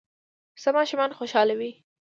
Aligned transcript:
پسه 0.55 0.69
ماشومان 0.77 1.11
خوشحالوي. 1.17 1.71